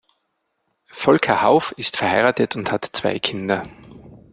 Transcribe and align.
Volker 0.87 1.43
Hauff 1.43 1.73
ist 1.77 1.95
verheiratet 1.95 2.55
und 2.55 2.71
hat 2.71 2.89
zwei 2.91 3.19
Kinder. 3.19 3.67